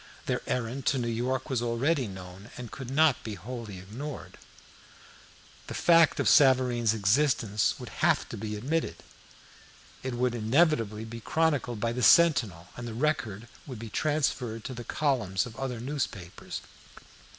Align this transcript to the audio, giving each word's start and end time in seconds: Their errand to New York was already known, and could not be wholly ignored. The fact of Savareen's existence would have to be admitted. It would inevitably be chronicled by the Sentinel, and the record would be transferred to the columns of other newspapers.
Their 0.25 0.41
errand 0.47 0.87
to 0.87 0.97
New 0.97 1.07
York 1.09 1.47
was 1.47 1.61
already 1.61 2.07
known, 2.07 2.49
and 2.57 2.71
could 2.71 2.89
not 2.89 3.23
be 3.23 3.35
wholly 3.35 3.77
ignored. 3.77 4.39
The 5.67 5.75
fact 5.75 6.19
of 6.19 6.27
Savareen's 6.27 6.95
existence 6.95 7.75
would 7.79 7.89
have 8.01 8.27
to 8.29 8.35
be 8.35 8.55
admitted. 8.55 8.95
It 10.01 10.15
would 10.15 10.33
inevitably 10.33 11.05
be 11.05 11.19
chronicled 11.19 11.79
by 11.79 11.91
the 11.91 12.01
Sentinel, 12.01 12.69
and 12.75 12.87
the 12.87 12.95
record 12.95 13.47
would 13.67 13.77
be 13.77 13.89
transferred 13.91 14.63
to 14.63 14.73
the 14.73 14.83
columns 14.83 15.45
of 15.45 15.55
other 15.57 15.79
newspapers. 15.79 16.61